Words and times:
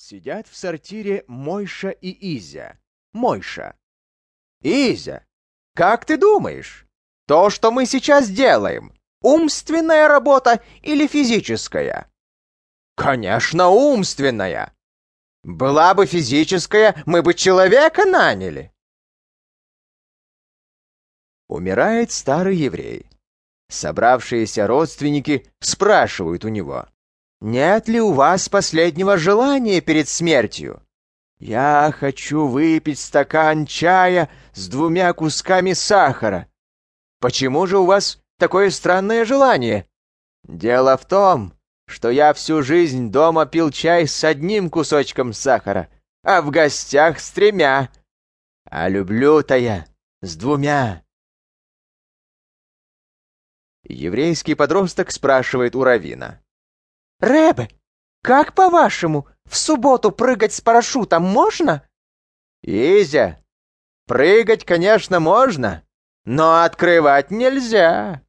Сидят 0.00 0.46
в 0.46 0.56
сортире 0.56 1.24
Мойша 1.26 1.90
и 1.90 2.36
Изя. 2.36 2.78
Мойша. 3.12 3.76
Изя, 4.62 5.26
как 5.74 6.04
ты 6.04 6.16
думаешь, 6.16 6.86
то, 7.26 7.50
что 7.50 7.72
мы 7.72 7.84
сейчас 7.84 8.30
делаем, 8.30 8.94
умственная 9.22 10.06
работа 10.06 10.62
или 10.82 11.08
физическая? 11.08 12.08
Конечно, 12.94 13.70
умственная. 13.70 14.72
Была 15.42 15.94
бы 15.94 16.06
физическая, 16.06 17.02
мы 17.04 17.24
бы 17.24 17.34
человека 17.34 18.04
наняли. 18.04 18.72
Умирает 21.48 22.12
старый 22.12 22.54
еврей. 22.54 23.10
Собравшиеся 23.68 24.68
родственники 24.68 25.52
спрашивают 25.58 26.44
у 26.44 26.48
него 26.50 26.86
нет 27.40 27.88
ли 27.88 28.00
у 28.00 28.12
вас 28.12 28.48
последнего 28.48 29.16
желания 29.16 29.80
перед 29.80 30.08
смертью? 30.08 30.82
Я 31.38 31.94
хочу 31.96 32.46
выпить 32.46 32.98
стакан 32.98 33.64
чая 33.64 34.28
с 34.54 34.68
двумя 34.68 35.12
кусками 35.12 35.72
сахара. 35.72 36.48
Почему 37.20 37.66
же 37.66 37.78
у 37.78 37.84
вас 37.84 38.20
такое 38.38 38.70
странное 38.70 39.24
желание? 39.24 39.86
Дело 40.42 40.96
в 40.96 41.06
том, 41.06 41.52
что 41.86 42.10
я 42.10 42.34
всю 42.34 42.62
жизнь 42.62 43.10
дома 43.10 43.46
пил 43.46 43.70
чай 43.70 44.08
с 44.08 44.24
одним 44.24 44.68
кусочком 44.68 45.32
сахара, 45.32 45.88
а 46.24 46.42
в 46.42 46.50
гостях 46.50 47.20
с 47.20 47.30
тремя. 47.30 47.88
А 48.64 48.88
люблю-то 48.88 49.56
я 49.56 49.86
с 50.20 50.36
двумя. 50.36 51.04
Еврейский 53.84 54.54
подросток 54.54 55.10
спрашивает 55.12 55.74
у 55.76 55.84
Равина. 55.84 56.42
«Рэбе, 57.20 57.68
как 58.22 58.54
по-вашему, 58.54 59.26
в 59.44 59.56
субботу 59.56 60.12
прыгать 60.12 60.52
с 60.52 60.60
парашютом 60.60 61.24
можно?» 61.24 61.88
«Изя, 62.62 63.42
прыгать, 64.06 64.64
конечно, 64.64 65.18
можно, 65.18 65.84
но 66.24 66.62
открывать 66.62 67.30
нельзя». 67.30 68.22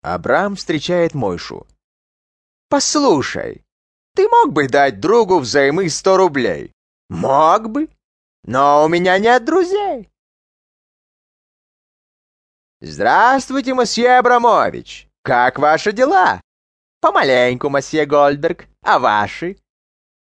Абрам 0.00 0.56
встречает 0.56 1.14
Мойшу. 1.14 1.66
«Послушай, 2.68 3.64
ты 4.14 4.28
мог 4.28 4.52
бы 4.52 4.68
дать 4.68 4.98
другу 4.98 5.38
взаймы 5.38 5.88
сто 5.88 6.16
рублей?» 6.16 6.72
«Мог 7.08 7.68
бы, 7.68 7.90
но 8.42 8.84
у 8.84 8.88
меня 8.88 9.18
нет 9.18 9.44
друзей». 9.44 10.10
«Здравствуйте, 12.80 13.74
мосье 13.74 14.18
Абрамович! 14.18 15.11
Как 15.22 15.58
ваши 15.58 15.92
дела? 15.92 16.40
Помаленьку, 17.00 17.68
мосье 17.68 18.06
Гольдберг. 18.06 18.66
А 18.82 18.98
ваши? 18.98 19.56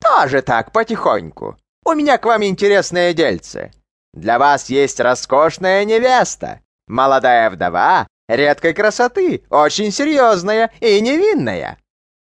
Тоже 0.00 0.42
так, 0.42 0.72
потихоньку. 0.72 1.56
У 1.84 1.92
меня 1.94 2.18
к 2.18 2.24
вам 2.24 2.44
интересное 2.44 3.12
дельце. 3.12 3.70
Для 4.12 4.38
вас 4.38 4.68
есть 4.68 5.00
роскошная 5.00 5.84
невеста, 5.84 6.60
молодая 6.86 7.50
вдова, 7.50 8.06
редкой 8.28 8.74
красоты, 8.74 9.44
очень 9.50 9.90
серьезная 9.90 10.70
и 10.80 11.00
невинная. 11.00 11.78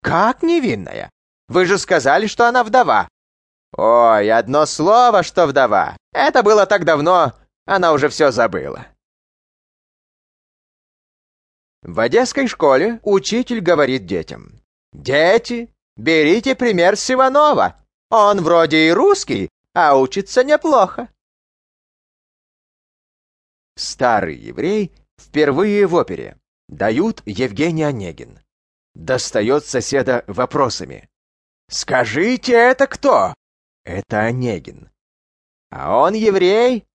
Как 0.02 0.44
невинная? 0.44 1.10
Вы 1.48 1.66
же 1.66 1.78
сказали, 1.78 2.28
что 2.28 2.48
она 2.48 2.64
вдова. 2.64 3.10
Ой, 3.76 4.32
одно 4.32 4.66
слово, 4.66 5.23
что 5.23 5.48
вдова. 5.48 5.98
Это 6.14 6.44
было 6.44 6.66
так 6.66 6.86
давно, 6.86 7.34
она 7.66 7.94
уже 7.94 8.10
все 8.10 8.32
забыла. 8.32 8.86
В 11.84 12.00
одесской 12.00 12.48
школе 12.48 13.02
учитель 13.03 13.59
говорит 13.59 14.06
детям. 14.06 14.62
«Дети, 14.94 15.70
берите 15.98 16.56
пример 16.56 16.95
с 16.95 17.12
Иванова. 17.12 17.76
Он 18.09 18.42
вроде 18.42 18.88
и 18.88 18.92
русский, 18.92 19.50
а 19.73 19.98
учится 19.98 20.45
неплохо». 20.45 21.09
Старый 23.76 24.36
еврей 24.36 24.94
впервые 25.20 25.86
в 25.86 25.95
опере. 25.95 26.39
Дают 26.70 27.21
Евгений 27.26 27.83
Онегин. 27.83 28.39
Достает 28.95 29.65
соседа 29.65 30.23
вопросами. 30.27 31.10
«Скажите, 31.70 32.54
это 32.54 32.88
кто?» 32.88 33.33
«Это 33.83 34.21
Онегин». 34.21 34.89
«А 35.70 35.98
он 35.98 36.14
еврей?» 36.14 36.86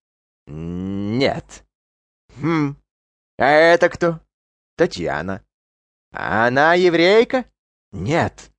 «Нет». 0.47 1.63
«Хм, 2.41 2.75
а 3.37 3.45
это 3.45 3.89
кто?» 3.89 4.19
Татьяна. 4.79 5.45
А 6.13 6.47
она 6.47 6.73
еврейка? 6.73 7.43
Нет. 7.91 8.49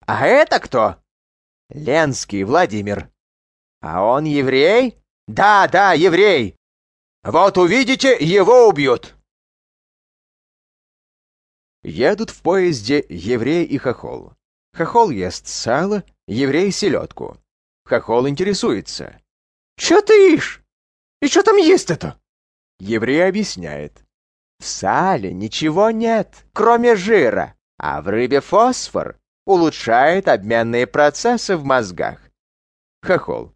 А 0.00 0.26
это 0.26 0.60
кто? 0.60 1.02
Ленский 1.70 2.42
Владимир. 2.42 3.10
А 3.80 4.04
он 4.04 4.24
еврей? 4.24 5.02
Да, 5.26 5.66
да, 5.68 5.94
еврей. 5.94 6.54
Вот 7.22 7.56
увидите, 7.56 8.14
его 8.20 8.68
убьют. 8.68 9.16
Едут 11.82 12.28
в 12.28 12.42
поезде 12.42 13.02
еврей 13.08 13.64
и 13.64 13.78
хохол. 13.78 14.34
Хохол 14.74 15.08
ест 15.08 15.46
сало, 15.46 16.04
еврей— 16.26 16.70
селедку. 16.72 17.38
Хохол 17.86 18.28
интересуется. 18.28 19.18
«Чё 19.78 20.02
ты 20.02 20.34
ишь? 20.34 20.62
И 21.22 21.28
что 21.28 21.42
там 21.42 21.56
есть 21.56 21.90
это?» 21.90 22.20
Еврей 22.80 23.26
объясняет. 23.26 24.04
В 24.60 24.66
сале 24.66 25.32
ничего 25.32 25.90
нет, 25.90 26.44
кроме 26.52 26.94
жира, 26.94 27.54
а 27.78 28.02
в 28.02 28.08
рыбе 28.08 28.42
фосфор 28.42 29.18
улучшает 29.46 30.28
обменные 30.28 30.86
процессы 30.86 31.56
в 31.56 31.64
мозгах. 31.64 32.20
Хохол. 33.02 33.54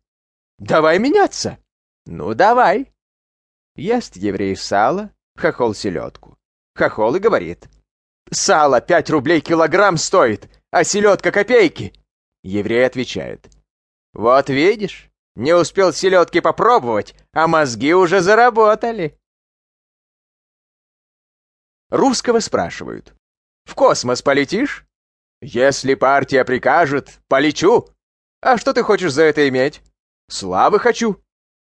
Давай 0.58 0.98
меняться. 0.98 1.58
Ну, 2.06 2.32
давай. 2.32 2.90
Ест 3.76 4.16
еврей 4.16 4.56
сало, 4.56 5.10
хохол 5.36 5.74
селедку. 5.74 6.38
Хохол 6.74 7.16
и 7.16 7.18
говорит. 7.18 7.68
Сало 8.30 8.80
пять 8.80 9.10
рублей 9.10 9.42
килограмм 9.42 9.98
стоит, 9.98 10.48
а 10.70 10.84
селедка 10.84 11.30
копейки. 11.30 11.92
Еврей 12.42 12.86
отвечает. 12.86 13.50
Вот 14.14 14.48
видишь, 14.48 15.10
не 15.36 15.52
успел 15.52 15.92
селедки 15.92 16.40
попробовать, 16.40 17.14
а 17.34 17.46
мозги 17.46 17.92
уже 17.92 18.22
заработали. 18.22 19.18
Русского 21.94 22.40
спрашивают. 22.40 23.14
«В 23.66 23.76
космос 23.76 24.20
полетишь?» 24.20 24.84
«Если 25.40 25.94
партия 25.94 26.44
прикажет, 26.44 27.20
полечу». 27.28 27.88
«А 28.42 28.58
что 28.58 28.72
ты 28.72 28.82
хочешь 28.82 29.12
за 29.12 29.22
это 29.22 29.48
иметь?» 29.48 29.80
«Славы 30.28 30.80
хочу». 30.80 31.22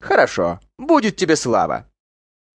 «Хорошо, 0.01 0.61
будет 0.79 1.17
тебе 1.17 1.35
слава». 1.35 1.91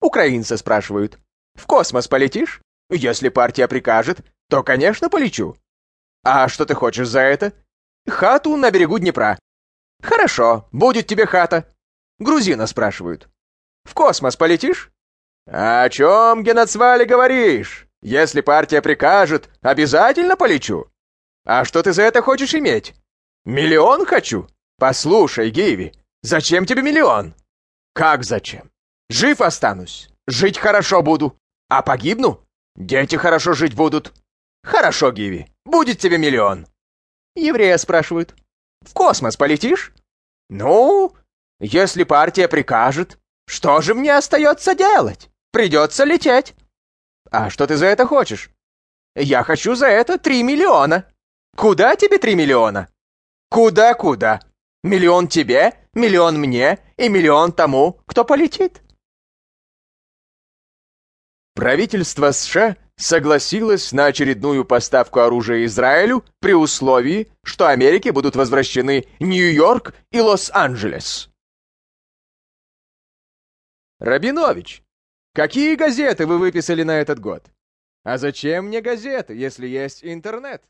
Украинцы 0.00 0.56
спрашивают. 0.56 1.18
«В 1.56 1.66
космос 1.66 2.08
полетишь?» 2.08 2.62
«Если 2.88 3.28
партия 3.28 3.68
прикажет, 3.68 4.24
то, 4.48 4.62
конечно, 4.62 5.10
полечу». 5.10 5.54
«А 6.24 6.48
что 6.48 6.64
ты 6.64 6.72
хочешь 6.72 7.08
за 7.08 7.20
это?» 7.20 7.52
«Хату 8.08 8.56
на 8.56 8.70
берегу 8.70 8.98
Днепра». 8.98 9.38
«Хорошо, 10.02 10.66
будет 10.72 11.06
тебе 11.06 11.26
хата». 11.26 11.70
Грузина 12.18 12.66
спрашивают. 12.66 13.28
«В 13.84 13.92
космос 13.92 14.36
полетишь?» 14.36 14.90
«О 15.50 15.88
чем, 15.88 16.42
Геноцвали, 16.42 17.04
говоришь? 17.04 17.86
Если 18.02 18.42
партия 18.42 18.82
прикажет, 18.82 19.48
обязательно 19.62 20.36
полечу. 20.36 20.90
А 21.44 21.64
что 21.64 21.82
ты 21.82 21.92
за 21.94 22.02
это 22.02 22.20
хочешь 22.20 22.54
иметь? 22.54 22.94
Миллион 23.46 24.04
хочу? 24.04 24.46
Послушай, 24.78 25.50
Гиви, 25.50 25.94
зачем 26.22 26.66
тебе 26.66 26.82
миллион? 26.82 27.34
Как 27.94 28.24
зачем? 28.24 28.70
Жив 29.08 29.40
останусь, 29.40 30.10
жить 30.26 30.58
хорошо 30.58 31.02
буду. 31.02 31.38
А 31.70 31.80
погибну? 31.82 32.44
Дети 32.76 33.16
хорошо 33.16 33.54
жить 33.54 33.74
будут. 33.74 34.12
Хорошо, 34.62 35.10
Гиви, 35.12 35.50
будет 35.64 35.98
тебе 35.98 36.18
миллион. 36.18 36.66
Еврея 37.34 37.78
спрашивают. 37.78 38.34
В 38.82 38.92
космос 38.92 39.38
полетишь? 39.38 39.94
Ну, 40.50 41.14
если 41.58 42.04
партия 42.04 42.48
прикажет, 42.48 43.18
что 43.46 43.80
же 43.80 43.94
мне 43.94 44.14
остается 44.14 44.74
делать? 44.74 45.30
Придется 45.50 46.04
лететь. 46.04 46.54
А 47.30 47.50
что 47.50 47.66
ты 47.66 47.76
за 47.76 47.86
это 47.86 48.06
хочешь? 48.06 48.50
Я 49.14 49.42
хочу 49.42 49.74
за 49.74 49.86
это 49.86 50.18
три 50.18 50.42
миллиона. 50.42 51.10
Куда 51.56 51.96
тебе 51.96 52.18
три 52.18 52.34
миллиона? 52.34 52.88
Куда-куда? 53.50 54.40
Миллион 54.84 55.26
тебе, 55.26 55.74
миллион 55.92 56.38
мне 56.38 56.78
и 56.96 57.08
миллион 57.08 57.52
тому, 57.52 58.00
кто 58.06 58.24
полетит. 58.24 58.82
Правительство 61.54 62.30
США 62.30 62.76
согласилось 62.96 63.92
на 63.92 64.06
очередную 64.06 64.64
поставку 64.64 65.20
оружия 65.20 65.64
Израилю 65.64 66.24
при 66.40 66.52
условии, 66.52 67.32
что 67.42 67.66
Америке 67.68 68.12
будут 68.12 68.36
возвращены 68.36 69.06
Нью-Йорк 69.18 69.94
и 70.12 70.20
Лос-Анджелес. 70.20 71.30
Рабинович, 73.98 74.82
Какие 75.38 75.76
газеты 75.76 76.26
вы 76.26 76.36
выписали 76.36 76.82
на 76.82 76.98
этот 76.98 77.20
год? 77.20 77.44
А 78.02 78.18
зачем 78.18 78.64
мне 78.64 78.80
газеты, 78.80 79.36
если 79.36 79.68
есть 79.68 80.02
интернет? 80.02 80.64